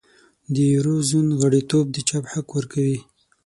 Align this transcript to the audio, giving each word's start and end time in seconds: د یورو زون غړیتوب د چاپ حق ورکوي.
د 0.53 0.55
یورو 0.71 0.95
زون 1.09 1.27
غړیتوب 1.41 1.85
د 1.91 1.97
چاپ 2.07 2.25
حق 2.33 2.47
ورکوي. 2.57 2.99